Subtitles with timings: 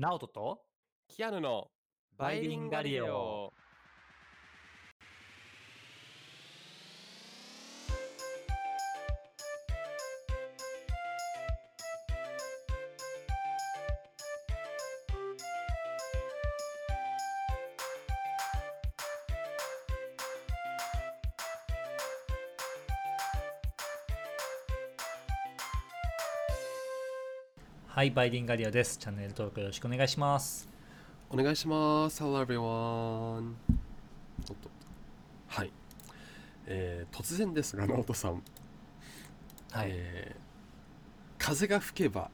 [0.00, 0.62] ナオトと
[1.08, 1.68] キアヌの
[2.16, 3.49] バイリンガリオ。
[28.00, 30.66] はいバイリンガリオですチャンネル登録よろしくお願いします
[31.28, 32.22] お願いします。
[32.22, 32.56] Hello everyone.
[34.48, 34.70] おっと。
[35.48, 35.70] はい。
[36.66, 38.42] えー突然ですが、直人さん。
[39.72, 42.30] はい、えー風が吹けば、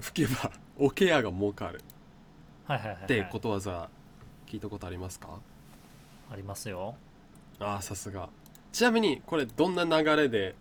[0.00, 1.82] 吹けば、おケアが儲かる
[2.64, 3.90] はいはいはいはいってことわざ、
[4.46, 5.28] 聞いたことありますか？
[6.30, 6.94] ありますよ
[7.60, 8.30] ああ、さすが。
[8.72, 10.54] ちなみに、これ、どんな流れで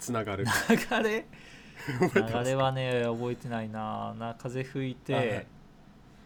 [0.00, 1.26] つながるか流れ？
[2.00, 4.14] 覚えてます流れはね覚えてないな。
[4.18, 5.46] な風吹いて、はいはい。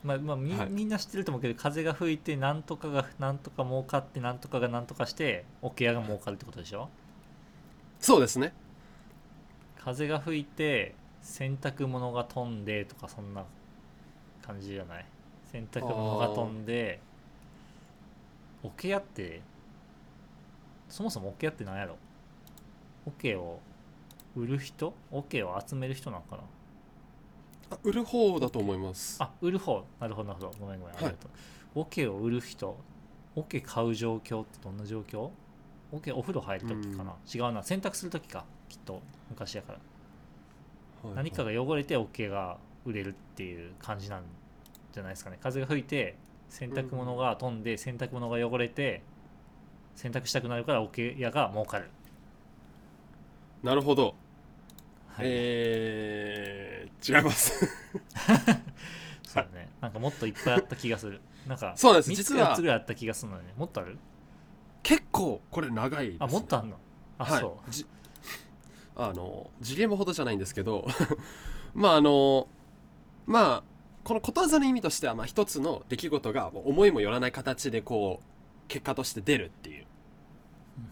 [0.05, 0.71] まあまあみ,、はい。
[0.71, 6.89] みんな知ってると思うけど風が吹いてなんとかがなんとか儲かってなんとかがなんとかして桶屋が儲かるってことでしょ？
[8.01, 8.53] そうですね。
[9.79, 13.45] 風が吹いて洗濯物が飛んでとかそんな
[14.45, 15.07] 感じじゃない？
[15.53, 17.01] 洗濯物が飛んで
[18.63, 19.41] 桶屋って
[20.89, 21.97] そもそも桶屋って何やろ？
[23.07, 23.61] 桶を
[24.37, 24.95] 売る人？
[25.11, 26.43] 桶を集める人なんかな？
[27.71, 29.17] あ売る方だと思います。
[29.23, 29.85] あ売る方。
[30.01, 30.59] なるほどなるほど。
[30.61, 30.97] ごめんごめん。
[30.97, 31.31] ありがとう。
[31.75, 32.77] 桶、を売る人？
[33.35, 35.31] 桶買う状況ってどんな状況？
[35.91, 37.63] 桶お風呂入る時かな、違うな。
[37.63, 38.45] 洗濯する時か。
[38.69, 39.03] きっと。
[39.31, 39.75] 昔やから。
[39.75, 44.23] はい何かが汚れて OK が売れるっていう感じなん
[44.93, 45.39] じゃないですかね。
[45.43, 46.15] 風が吹いて
[46.49, 49.03] 洗濯物が飛んで洗濯物が汚れて
[49.97, 51.91] 洗濯したくなるから OK 屋が儲かる、
[53.63, 54.15] なるほど。
[55.09, 55.27] はい。
[55.27, 57.67] えー、違います。
[59.25, 59.69] そうだね。
[59.81, 61.21] なんかもっといっぱいあった気がする。
[61.47, 62.11] なんかそうです。
[62.11, 63.47] 3つ実は4つぐらいあった気がするのに。
[63.47, 63.99] ねもっとある？
[64.83, 66.77] 結構これ長いです、ね、あもっとあんの？
[67.19, 67.41] あ、はい。
[67.41, 67.71] そう。
[67.71, 67.87] じ
[68.97, 70.87] あの事例もほどじゃないんですけど
[71.75, 72.47] まああの
[73.27, 73.63] まあ
[74.05, 79.87] このことわざの意味としては、まあ、一つの出来事が思いもよらない形でこう結果として出るっていう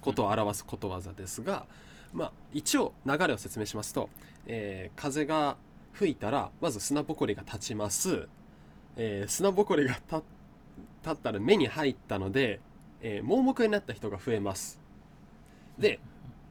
[0.00, 1.66] ことを表すことわざですが、
[2.12, 4.08] まあ、一応流れを説明しますと、
[4.46, 5.56] えー風が
[5.92, 8.28] 吹いたらまず砂ぼこりが立ちます、
[8.96, 10.22] えー砂ぼこりが立
[11.02, 12.60] 立ったら目に入ったので、
[13.00, 14.80] えー盲目になった人が増えます。
[15.78, 16.00] で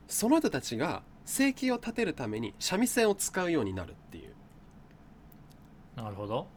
[0.08, 4.34] その人たちが生計を立てるために三味線を使うようになるっていう。
[5.96, 6.48] なるほど。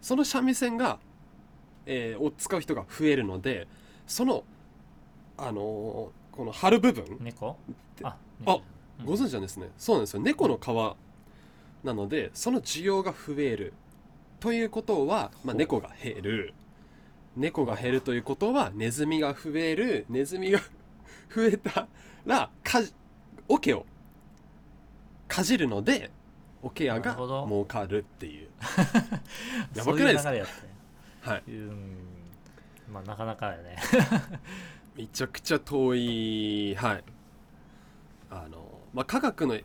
[0.00, 0.98] その三味線が、
[1.86, 3.66] えーを使う人が増えるので
[4.06, 4.44] その
[5.36, 7.56] あのーこの張る部分猫？
[7.96, 8.16] であ
[8.46, 8.58] あ
[9.00, 9.06] うん。
[9.06, 9.70] ご存知なんですね。
[9.78, 10.22] そうなんですよ。
[10.22, 13.72] 猫の皮なのでその需要が増える。
[14.40, 16.54] ということは、まあ、猫が減る。
[17.36, 20.06] 猫が減るということはネズミが増える。
[20.08, 20.60] ネズミが
[21.34, 21.88] 増えた
[22.26, 22.92] らかじ
[23.48, 23.86] 桶を
[25.28, 26.10] かじるので
[26.62, 28.48] 桶屋が儲かるっていう。
[29.74, 30.30] やばくないいうですか？
[30.30, 30.68] 流れやったね。
[31.20, 31.42] はい。
[31.48, 31.96] うん。
[32.92, 33.76] まあなかなかやね。
[34.96, 36.74] めちゃくちゃ遠い。
[36.76, 37.04] はい
[38.34, 39.58] あのまあ科学の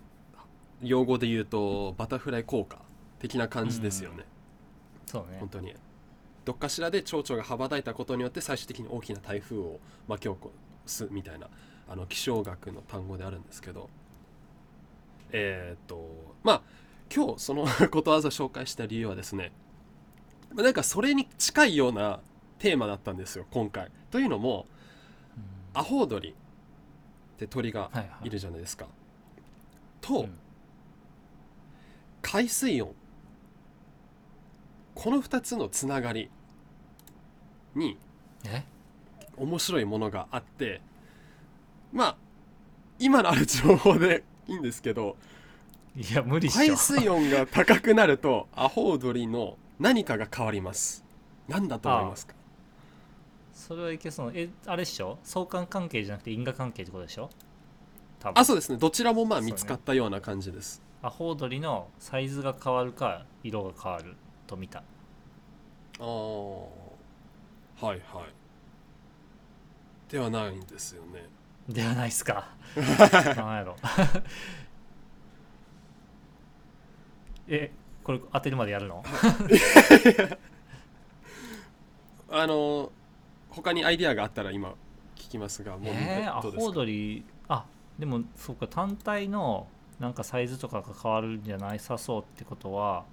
[0.81, 2.81] 用語で言うとバタフライ効果
[3.19, 4.25] 的な感じですよね、
[5.05, 5.37] そうね。
[5.39, 5.73] 本当に。
[6.45, 10.51] どっかしらで蝶々が羽ばたいたことによって最終的に大きな台風を巻き起こ
[10.85, 11.49] すみたいな
[11.87, 13.89] あの気象学の単語であるんですけど。
[15.31, 16.61] えーっとまあ
[17.13, 19.51] 今日そのことわざを紹介した理由はですね
[20.53, 22.19] まあなんかそれに近いような
[22.59, 23.91] テーマだったんですよ今回。
[24.11, 24.65] というのも
[25.35, 25.79] うん。
[25.79, 26.35] アホウドリ
[27.45, 28.27] って鳥がはいはい。
[28.27, 28.85] いるじゃないですか、
[30.01, 30.37] と、うん。
[32.21, 32.93] 海水温。
[34.95, 36.29] この2つのつながり
[37.73, 37.97] に
[38.43, 38.63] え？
[39.37, 40.81] 面白いものがあって
[41.93, 42.17] まあ
[42.99, 45.15] 今のある情報でいいんですけど
[45.95, 46.59] いや無理っしょ。
[46.59, 51.05] 海水温が高くなるとアホウドリの何かが変わります。
[51.47, 52.33] 何だと思いますか？
[53.59, 54.31] それはいけそう。
[54.33, 55.19] えあれっしょ？
[55.23, 57.29] 相関関係じゃなくて因果関係ってことでしょ？
[58.19, 58.39] 多分。
[58.39, 58.77] あそうですね。
[58.77, 64.15] どちらもまあ見つかったような感じです、アホウドリのサイズが変わるか色が変わる
[64.47, 64.79] と見た。
[64.79, 64.83] あ
[66.01, 66.61] あは
[67.81, 67.99] いはい。
[70.11, 71.27] ではないんですよね。
[71.67, 72.47] ではないっすか。
[73.35, 73.75] なんやろ。
[77.49, 77.71] え
[78.03, 79.03] これ当てるまでやるの？
[82.31, 82.91] あの
[83.49, 84.69] 他にアイディアがあったら今
[85.15, 87.65] 聞きますがもうえー、アホウドリあ
[87.97, 89.67] でもそうか単体の
[89.99, 91.79] なんかサイズとかが変わるんじゃない？
[91.79, 93.03] さそうってことは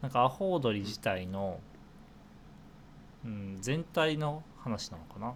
[0.00, 1.60] なんかアホウドリ自体の、
[3.24, 5.34] うん、全体の話なのかな？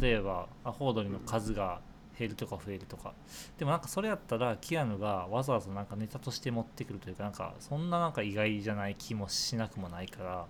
[0.00, 1.80] 例えばアホウドリの数が
[2.18, 3.12] 減るとか増えるとか、
[3.58, 10.46] でもなんかそれやったらキアヌがわざわざなんかネタとして持ってくるというかなんかそんななんか意外じゃない気もしなくもないから。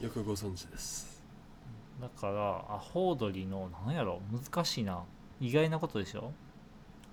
[0.00, 1.15] よくご存知です
[2.00, 5.02] だからアホウドリのなんやろ難しいな。
[5.40, 6.32] 意外なことでしょ？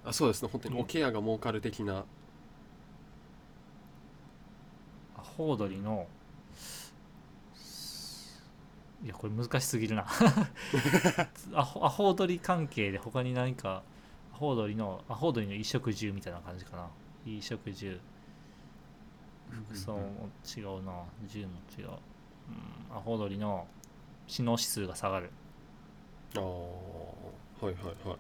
[0.06, 0.50] あそうですね。
[0.52, 2.06] 本当にうんおケアが儲かる的な、
[5.18, 6.08] アホウドリの
[9.04, 10.06] いやこれ難しすぎるな。
[11.54, 13.84] アホアホウドリ関係で他に何か
[14.34, 16.88] アホウドリのアホウドリの衣食住みたいな感じかな。
[17.24, 18.00] 衣食住。
[19.50, 21.04] 服装も違うな。
[21.28, 23.68] 銃も違う、うん、アホウドリの
[24.28, 25.32] 知能指数が下がる。
[26.36, 26.52] ああは
[27.62, 28.18] いはいはい。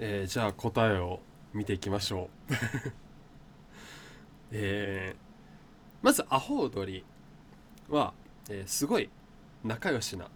[0.00, 1.20] えーじゃあ答えを
[1.52, 2.52] 見ていきましょう。
[4.52, 5.28] えー
[6.00, 7.04] まずアホウドリ
[7.88, 8.12] は、
[8.48, 9.10] えーすごい
[9.64, 10.28] 仲良しな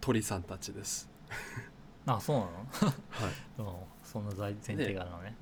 [0.00, 1.08] 鳥さんたちです。
[2.06, 2.50] あそうなは
[3.58, 3.60] い。
[3.60, 5.36] の、うん、そんな前前提があるのね。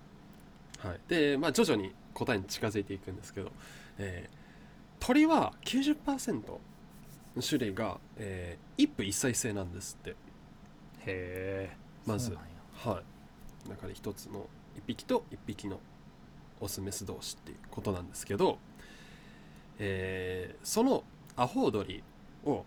[0.81, 3.51] はい、で、まあ、徐々に答えに近づいていくんですけど、
[3.99, 4.39] えー
[5.01, 6.61] 鳥は90%の
[7.41, 10.11] 種類が、えー一夫一妻制なんですって。
[10.11, 10.17] へ
[11.07, 11.77] え
[12.07, 12.33] まず
[12.75, 13.03] は
[13.67, 13.69] い。
[13.69, 14.47] 中で一つの
[14.77, 15.81] 一匹と一匹の
[16.61, 18.59] オスメス同士っていうことなんですけど、
[19.79, 21.05] えーその
[21.37, 22.03] アホウドリ
[22.45, 22.65] を、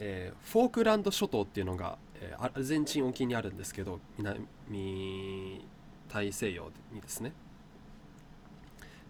[0.00, 4.46] えーフォークランド諸島っていうのが、えーアルゼンチン沖にあるんですけど南
[6.08, 7.32] 大西洋にですね。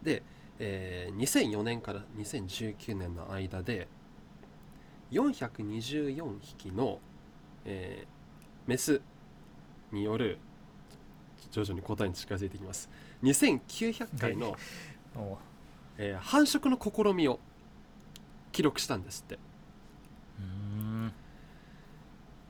[0.03, 0.23] で、
[0.59, 3.89] えー2004年から2019年の間で
[5.13, 6.99] 424匹の、
[7.65, 8.13] えー
[8.65, 9.01] メス
[9.91, 10.39] による
[11.51, 12.89] 徐々に答えに近づいていきます。
[13.25, 14.57] 2900回の、
[15.99, 17.41] えー繁殖の試みを
[18.53, 19.39] 記録したんですって。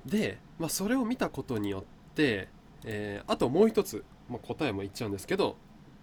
[0.04, 1.84] で、まあ、それを見たことによっ
[2.14, 2.48] て、
[2.84, 5.56] えーあともう一つ、まあ、答えも言っちゃうんですけど、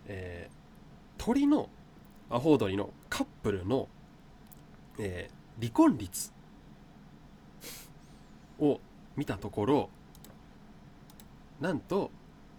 [0.08, 1.70] えー鳥の
[2.32, 3.88] アホウドリのカップルの、
[4.98, 6.32] えー離婚率
[8.60, 8.80] を
[9.16, 9.90] 見たところ
[11.60, 12.12] なんと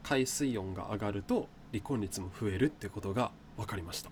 [0.03, 4.11] 海水温が上がると離婚率も増えるってことが分かりました。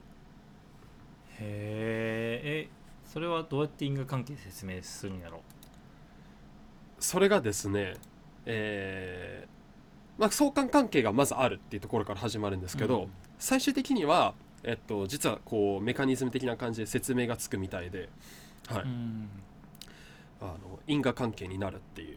[1.41, 5.41] へええそれはどうやって因果関係説明するんやろ？
[6.99, 7.95] それがですね、
[8.45, 13.09] えーまあ、相関関係がまずあるっていうところから始まるんですけど、うん。
[13.39, 18.09] 最終的には、えっと、実はこうメカニズム的な感じで説明がつくみたいで、
[18.69, 18.83] はい。
[18.83, 19.29] うん
[20.41, 22.17] あの因果関係になるっていう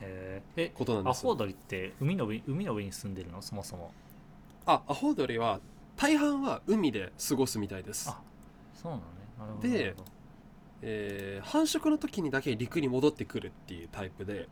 [0.00, 3.40] へええことなんですアホウドリって海の上海の上に住んでるの？
[3.42, 3.92] そもそも。
[4.66, 5.60] あアホウドリは
[5.96, 8.08] 大半は海で過ごすみたいです。
[8.10, 8.20] あ
[8.74, 9.06] そうなのね。
[9.38, 9.94] なるほどで
[10.82, 14.42] えー繁殖の時にだけ陸に戻ってくるっていうタイプで。
[14.42, 14.48] へ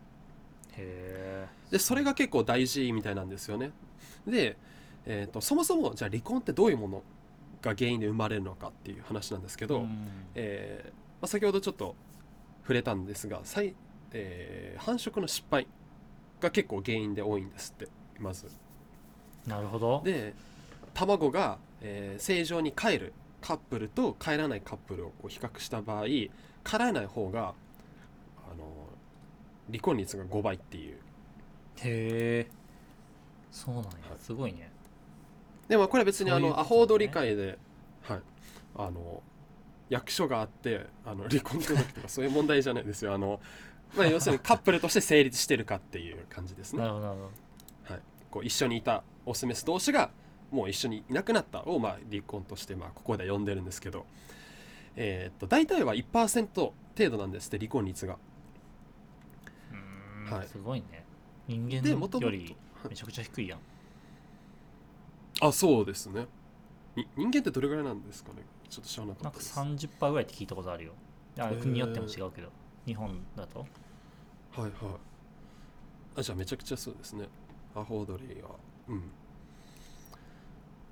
[0.79, 3.73] えでそれが結構大事みたいなんですよね。
[4.27, 4.57] で、
[5.05, 7.03] えー、とそもそもじゃあ離婚ってどういうもの
[7.61, 10.09] が原因で生まれるのかっていう話なんですけど、ん。
[10.35, 10.93] えーま
[11.23, 11.95] あ、先ほどちょっと
[12.63, 13.75] 触れたんですが再、
[14.13, 15.67] えー繁殖の失敗
[16.41, 17.89] が結構原因で多いんですって
[18.19, 18.47] まず。
[19.47, 20.03] なるほど。
[20.05, 20.35] で
[20.95, 26.31] 卵が、えー正常に帰るカップルと帰らないカップルをこう比較した場合帰
[26.79, 27.55] らない方が
[28.51, 28.65] あの
[29.69, 30.97] 離婚率が5倍っていう。
[30.97, 31.01] へ
[31.85, 32.47] え
[33.51, 33.91] そうなんや。
[34.19, 34.71] すごいね。
[35.69, 36.55] でもこれは別にあそういうね。
[36.55, 37.59] のアホウドリ会で、
[38.03, 38.21] はい、
[38.77, 39.23] あの
[39.93, 43.13] 役所があってあの離婚届とかそういう問題じゃないですよ。
[43.13, 43.41] あの、
[43.95, 46.81] まあ、要するにカップルとして成立してるかっていう感じですね。
[46.81, 47.31] なるほどなるほ
[48.31, 50.11] こう一緒にいたオスメス同士が
[50.51, 54.07] もう一緒にいなくなったを、まあ、離婚として、まあ、ここでは呼んでるんですけど、
[54.97, 58.17] えーっと大体は1%程度なんですって離婚率が。
[60.31, 60.49] はい。
[60.49, 61.05] すごいね。
[61.47, 61.87] 人間
[62.19, 62.57] より
[62.89, 63.59] めちゃくちゃ低いやん。
[65.43, 66.27] あそうですね。
[66.97, 68.43] に人間ってどれぐらいなんですかね？
[68.73, 70.93] ちょっと知らなかなんかったです30%ぐらいって聞いたことあるよ。
[71.39, 72.49] あ国によっても違うけど。
[72.87, 73.59] 日本だと。
[73.59, 74.71] はいはい。
[76.17, 77.29] あじゃあめちゃくちゃそうですね。
[77.75, 78.49] アホウドリは。
[78.89, 79.03] うん。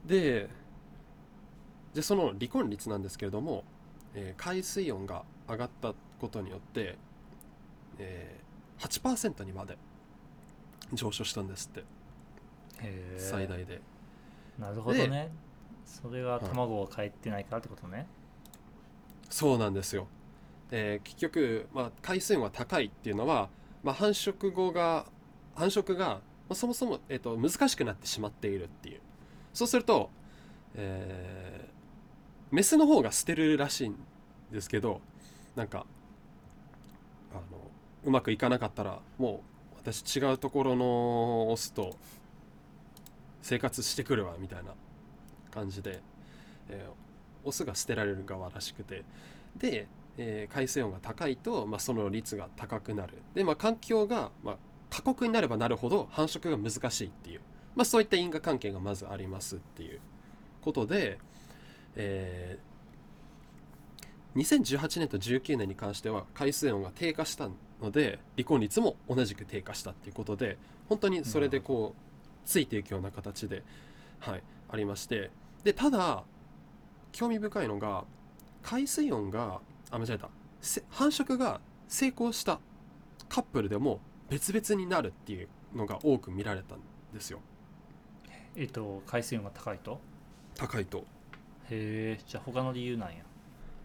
[0.06, 0.50] で
[1.94, 3.64] じゃあその離婚率なんですけれども、
[4.14, 6.98] えー海水温が上がったことによって、
[7.98, 9.78] えー、8%にまで
[10.92, 11.84] 上昇したんですって。
[13.16, 13.80] 最大で。
[14.58, 15.30] なるほどね
[15.90, 18.06] それが卵が返ってないからってことね。
[19.28, 20.08] そうなんですよ、
[20.70, 23.48] えー結局、まあ、海水温が高いっていうのは、
[23.82, 25.06] まあ、繁殖後が
[25.54, 26.20] 繁殖が、ま
[26.50, 29.00] あ、そもそも、えー、と難しくなってしまっているっていう。
[29.52, 30.10] そうすると、
[30.74, 31.80] えー
[32.50, 33.96] メスの方が捨てるらしいん
[34.50, 35.00] ですけど
[35.54, 35.86] なんか
[37.32, 37.42] あの
[38.04, 39.42] うまくいかなかったらも
[39.72, 41.96] う私違うところのオスと
[43.42, 44.74] 生活してくるわみたいな。
[45.50, 46.00] 感じで、
[46.68, 47.10] えー
[47.42, 49.02] オスが捨てられる側らしくて。
[49.56, 49.88] で、
[50.18, 53.14] えー海水温が高いと、まあ、その率が高くなる。
[53.34, 54.56] で、まあ、環境が、まあ、
[54.90, 57.40] 過酷になればなるほど繁殖が難しいっていう、
[57.76, 60.00] まあ、そういった因果関係がまずありますっていう
[60.60, 61.18] ことで、
[61.96, 62.70] えー
[64.36, 67.48] 2018年と19年に関しては海水温が低下した
[67.82, 70.56] ので離婚率も同じく低下したっていうことで
[70.88, 73.64] 本当にそれでこうついていくような形で、
[74.20, 75.30] はい、ありまして。
[75.64, 76.24] でただ
[77.12, 78.04] 興味深いのが
[78.62, 80.28] 海水温があ間違えた。
[80.60, 82.60] せ繁殖が成功した
[83.28, 86.78] カップルでも別々になるっていうのが多く見られたん
[87.12, 87.40] ですよ。
[88.56, 90.00] えっと海水温が高いと？
[90.54, 90.98] 高いと。
[91.70, 93.16] へえじゃあ他の理由なんや。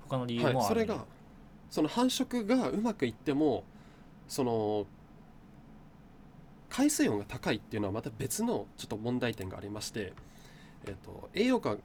[0.08, 1.06] 他の理由はいもあるんや、それが
[1.72, 3.64] その繁殖がうまくいっても
[4.28, 4.86] その
[6.70, 10.14] 海水温が高いっていうのはまた別のちょっと問題点がありまして、
[10.88, 11.78] えっと栄養価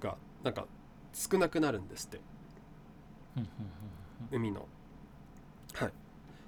[0.00, 0.66] がなんか
[1.12, 2.20] 少なくなるんですって。
[4.30, 4.66] 海の。
[5.72, 5.92] はい、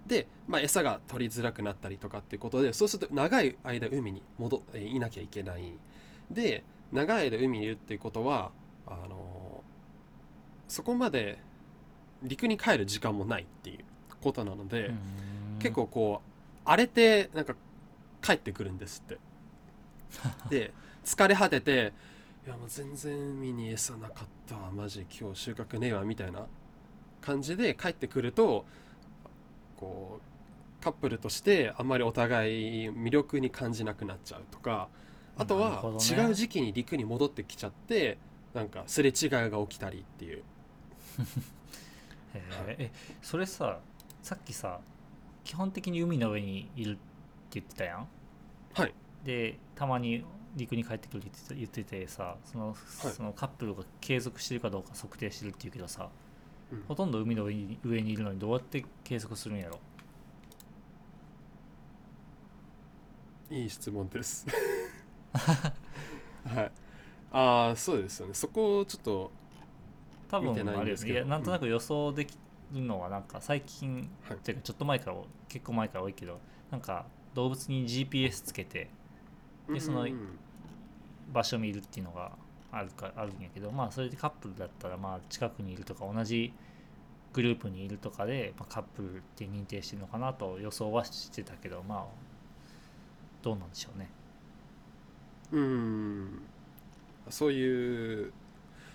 [0.06, 5.72] で、まあ、餌が取りづらくなったりとかっていうことでそうすると長い間海に戻えーいなきゃいけない。
[6.30, 8.50] で長い間海にいるっていうことは
[8.86, 9.62] あの
[10.68, 11.38] そこまで
[12.22, 13.84] 陸に帰る時間もないっていう
[14.20, 14.98] ことなので、うん。
[15.60, 16.28] 結構こう
[16.64, 17.54] 荒れてなんか
[18.20, 19.18] 帰ってくるんですって
[20.50, 20.72] で
[21.04, 21.92] 疲れ果てて
[22.46, 26.46] 「いやもう全然海に餌なかったわマジ今日収穫ねえわ」みたいな
[27.20, 28.64] 感じで帰ってくると
[29.76, 34.88] こうカップルとしてあんまりお互い魅力に感じなくなっちゃうとか
[35.36, 38.18] あとは違う時期に陸に戻ってきちゃって
[38.52, 40.42] なんかすれ違いが起きたりっていう。
[42.34, 42.90] え
[43.20, 43.78] それさ
[44.22, 44.80] さっきさ
[45.44, 47.00] 基本的に海の上にいるって
[47.60, 48.08] 言ってたやん？
[48.74, 50.24] はいでたまに
[50.56, 56.08] 陸に帰ってくるって言ってててさその,、そのカップルが継続してるかどうか測定してるっていうけどさ、
[56.72, 59.78] うんほとんど海の上に上にいるのにどうやって計測するんやろ？
[63.50, 64.46] いい質問です。
[65.34, 66.72] はい。
[67.30, 68.32] ああ、そうですよね。
[68.32, 69.30] そこをちょっと、
[70.30, 72.38] 多分あれよですけどねいやなんとなく予想でき
[72.72, 75.16] るのはなんか最近、はいっていうかちょっと前から
[75.48, 76.38] 結構前から多いけど
[76.70, 78.88] なんか動物に GPS つけて
[79.68, 80.38] でそのうん
[81.32, 82.32] 場所を見るっていうのが
[82.70, 86.52] あるかあるんやけどまあそれでカップルだったらまあ近くにいるとか同じ
[87.32, 92.04] グループにいるとかで、まあ、カップルって認定してるのかなと予想はしてたけどまあ
[93.42, 94.10] どうなんでしょうね
[95.52, 96.42] うん。
[97.28, 98.32] そういう、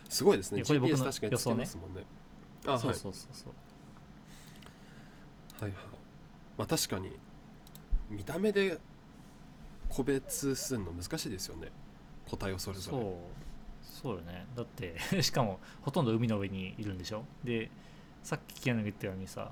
[0.10, 0.64] すごいですね。
[0.64, 2.04] これ僕の GPS 確かにつけますもんね。
[2.66, 2.80] あはい。
[2.80, 3.46] そうそうそうそ
[5.62, 5.80] うはいはい。
[6.58, 7.12] まあ確かに、
[8.10, 8.80] 見た目で
[9.90, 11.72] 個別するの難しいですよね。
[12.30, 12.98] 個体をそれぞれ。
[12.98, 13.14] そう
[13.84, 17.26] そうよねだって しかもほとんど海の上にいるんでしょ？
[17.44, 17.72] で
[18.22, 19.52] さっきキアヌが言ったようにさ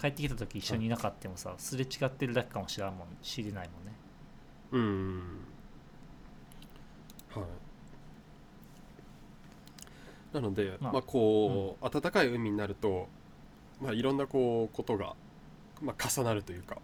[0.00, 3.92] 帰ってきた時一緒にいなかったもさ、すれ違ってるだけかもしれんもん知れないもんね
[4.72, 5.40] うん。
[7.30, 7.44] はい。
[10.34, 13.08] なので、まあまあ、こう、暖かい海になると、
[13.80, 15.14] まあ、いろんなこうことが、
[15.80, 16.78] まあ、重なるというか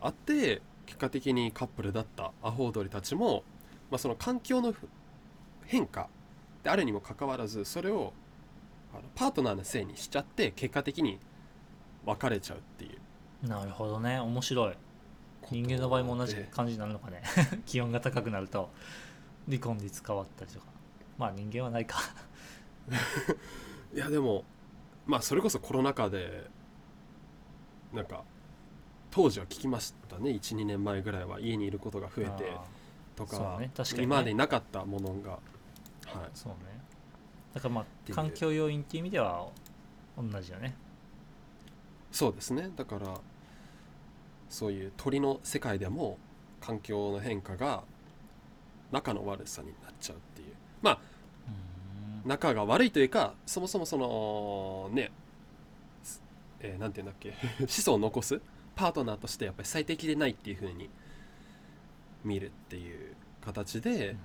[0.00, 3.42] あって結果的にカップルだったアホウドリたちも、
[3.90, 4.88] まあ、その環境のふ
[5.64, 6.08] 変化
[6.62, 8.12] であるにもかかわらずそれを
[8.92, 11.18] あのパートナーのせいにしちゃって結果的に
[12.04, 12.88] 別れちゃうってい
[13.44, 13.46] う。
[13.46, 14.18] なるほどね。
[14.20, 14.74] 面白い。
[15.50, 17.22] 人間の場合も同じで感じになるのかね。
[17.66, 18.70] 気温が高くなると
[19.46, 20.66] 離婚率変わったりとか。
[21.18, 21.98] まあ人間はないか。
[23.94, 24.44] いやでも
[25.06, 26.48] まあそれこそコロナ禍で
[27.92, 28.24] なんか
[29.16, 30.32] 当時は聞きましたね。
[30.32, 32.62] 12年前ぐらいは家にいることが増えてあ
[33.16, 33.70] とかね。
[33.74, 34.04] 確かにね。
[34.04, 35.30] 今までになかったものが。
[35.30, 35.40] はい。
[36.12, 36.56] ーそうね。
[37.54, 39.48] だからまあ環境要因っていう意味では
[40.18, 40.76] 同じよね。
[42.12, 42.68] そうですね。
[42.76, 43.18] だから
[44.50, 46.18] そういう鳥の世界でも
[46.60, 47.84] 環境の変化が
[48.92, 50.48] 仲の悪さになっちゃうっていう。
[50.82, 51.00] まあ
[52.26, 55.10] 仲が悪いというかそもそもそのね
[56.02, 56.20] す
[56.60, 57.32] えーなんて言うんだっけ。
[57.66, 58.42] 子孫を残す
[58.76, 60.88] パートナーとしてやっぱり最適でないっていう風に
[62.24, 64.16] 見るっていう形で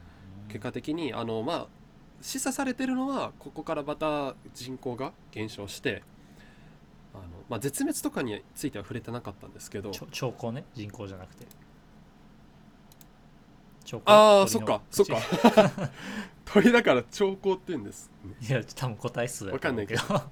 [0.49, 1.67] 結果的にあのまあ
[2.21, 6.03] 示唆されてるのはここからまた人口が減少して
[7.13, 9.91] あの、まあ、絶滅とかについては触れてなかったんですけど。
[10.11, 10.63] 兆候ね。
[10.75, 11.45] 人口じゃなくて。
[13.83, 14.11] 兆候。
[14.11, 15.17] ああそっかそっか。
[16.45, 18.11] 鳥だから兆候って言うんです。
[18.41, 20.01] いや多分個体数だと思うけど。
[20.13, 20.29] あ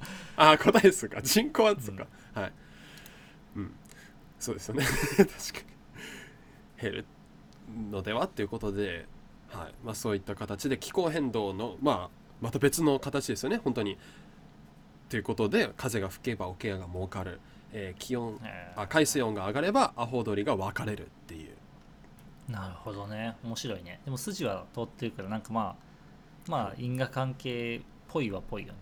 [0.51, 1.21] あ答え数か。
[1.21, 2.68] 人口はそっか、はいうん
[4.39, 4.85] そうですよね。
[4.85, 5.29] 確か
[6.77, 6.81] に。
[6.81, 7.05] 減る
[7.91, 9.05] のではっていうことで、
[9.49, 9.73] はい。
[9.83, 12.09] まあ、そういった形で気候変動の、まあ、
[12.41, 13.57] また別の形ですよね。
[13.57, 13.97] 本当に。
[15.09, 17.41] ということで風が吹けば桶屋が儲かる、
[17.73, 18.81] えー気温えー。
[18.83, 22.51] あ海水温が上がればアホ鳥が分かれるっていう。
[22.51, 23.35] なるほどね。
[23.43, 23.99] 面白いね。
[24.05, 25.75] でも筋は通ってるからなんかま
[26.47, 28.79] あまあ因果関係っぽいはぽいよね。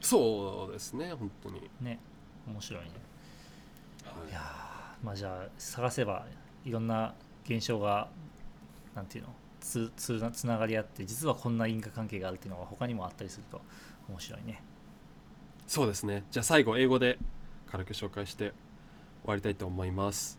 [0.00, 1.98] そうですね本当に、ね。
[2.46, 2.90] 面白いね。
[2.90, 2.94] は
[4.26, 6.26] いいやーまあじゃあ探せば
[6.64, 7.14] いろんな
[7.44, 8.08] 現象が
[8.94, 13.60] なんていうのつつなつながり合って実はこんな因果関係があるっていうのが他にもあったりすると
[14.08, 14.62] 面白いね
[15.66, 16.24] そうですね。
[16.32, 17.16] じゃあ最後英語で
[17.70, 18.46] 軽く紹介して
[19.22, 20.36] 終わりたいと思います。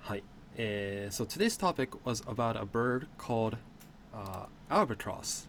[0.00, 0.24] はい。
[0.56, 3.58] えー so today's topic was about a bird called
[4.14, 5.46] uh, albatross.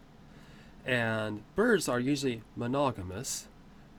[0.85, 3.47] And birds are usually monogamous.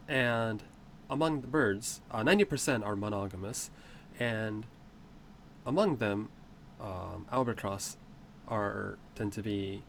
[0.09, 0.63] And
[1.09, 3.71] among the birds, uh, 90% are monogamous.
[4.19, 4.67] And
[5.65, 6.31] among them,
[6.81, 7.97] um, albatross
[8.49, 9.83] are tend to be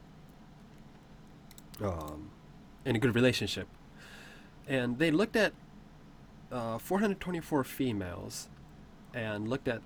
[1.82, 2.32] um,
[2.86, 3.68] in a good relationship
[4.68, 5.54] and they looked at
[6.52, 8.50] uh, 424 females
[9.14, 9.82] and looked at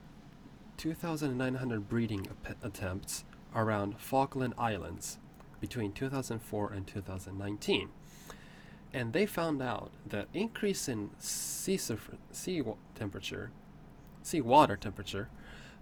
[0.77, 3.23] 2,900 breeding ap- attempts
[3.55, 5.19] around Falkland Islands
[5.59, 7.89] between 2004 and 2019.
[8.93, 12.63] And they found out that increase in sea, sea
[12.95, 13.51] temperature,
[14.21, 15.29] sea water temperature,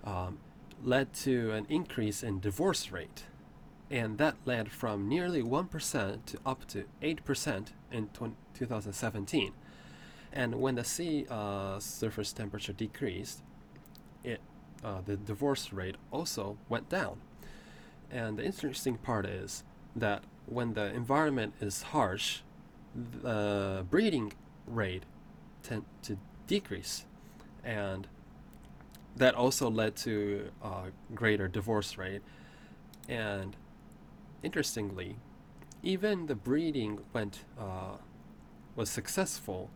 [0.03, 0.37] um,
[0.83, 3.23] led to an increase in divorce rate
[3.91, 9.53] and that led from nearly 1% to up to 8% in twen- 2017.
[10.31, 13.41] And when the sea uh, surface temperature decreased,
[14.23, 14.41] it
[14.83, 17.19] uh, the divorce rate also went down.
[18.09, 19.63] And the interesting part is
[19.95, 22.41] that when the environment is harsh,
[22.95, 24.33] the breeding
[24.67, 25.03] rate
[25.63, 26.17] tend to
[26.47, 27.05] decrease,
[27.63, 28.07] and
[29.15, 32.21] that also led to a greater divorce rate.
[33.07, 33.55] And
[34.43, 35.17] interestingly,
[35.83, 37.97] even the breeding went uh,
[38.75, 39.69] was successful,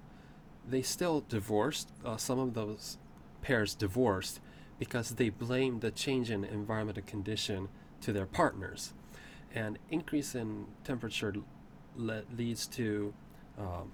[0.68, 1.90] they still divorced.
[2.06, 2.98] Uh, some of those
[3.42, 4.40] pairs divorced
[4.80, 7.70] because they blamed the change in environmental condition
[8.02, 8.94] to their partners,
[9.54, 11.34] and increase in temperature
[11.96, 13.14] le- leads to
[13.58, 13.92] um,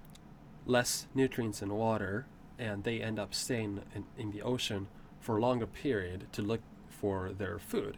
[0.66, 2.26] less nutrients in water,
[2.58, 4.88] and they end up staying in, in the ocean
[5.20, 7.98] for a longer period to look for their food,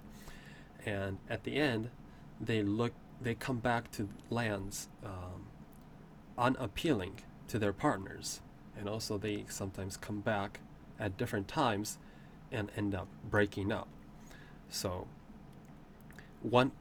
[0.86, 1.90] and at the end,
[2.40, 5.46] they look they come back to lands um,
[6.38, 8.42] unappealing to their partners.
[8.78, 10.60] And also they sometimes come back
[11.00, 12.00] at different times
[12.52, 13.88] and end up breaking up.
[14.70, 15.08] So
[16.42, 16.72] one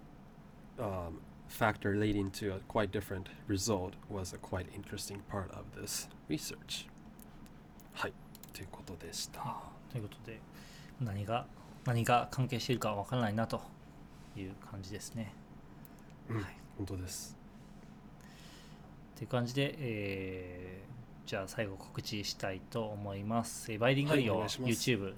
[0.78, 6.08] um, factor leading to a quite different result was a quite interesting part of this
[6.28, 6.86] research.
[7.92, 8.12] はい
[8.52, 9.56] ということでした。
[9.90, 10.40] ということで
[11.00, 11.46] 何が
[11.84, 13.60] 何が関係しているかわからないなと
[14.36, 15.32] いう感じですね。
[16.28, 16.56] うんはい。
[16.78, 17.36] 本当です。
[19.16, 20.90] という感じで、えー
[21.26, 23.70] じゃあ最後告知したいと思います。
[23.70, 25.14] えーバイリンガリオ、はい YouTube、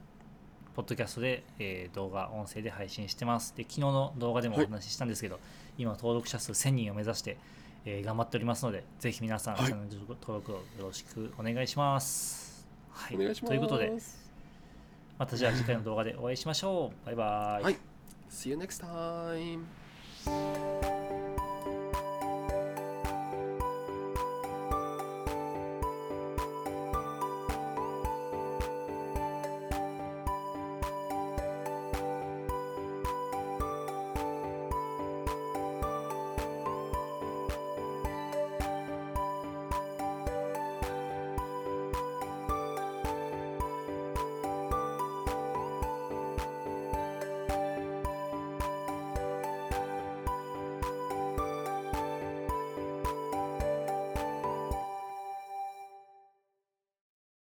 [0.74, 3.54] ポッドキャストで、えー動画、音声で配信してます。
[3.56, 5.38] で、昨日の動画でもおはい話ししたんですけど、
[5.78, 7.36] 今登録者数1000人を目指して、
[7.84, 12.66] えー頑張っておりますので、ぜひ皆さん、はいチャンネル登録をよろしくお願いします。
[12.90, 13.92] はい、お願いしますということで、
[15.18, 17.06] またじゃあ次回の動画でお会いしましょう。
[17.06, 17.64] バイバイ。
[17.64, 17.76] はい
[18.32, 19.66] See you next time